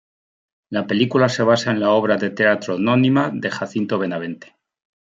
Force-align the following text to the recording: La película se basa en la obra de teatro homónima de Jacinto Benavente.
La 0.71 0.87
película 0.87 1.29
se 1.29 1.43
basa 1.43 1.69
en 1.69 1.79
la 1.79 1.91
obra 1.91 2.17
de 2.17 2.31
teatro 2.31 2.73
homónima 2.75 3.29
de 3.31 3.51
Jacinto 3.51 3.99
Benavente. 3.99 4.57